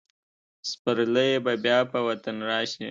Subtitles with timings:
[0.69, 2.79] سپرلی به بیا په وطن راشي.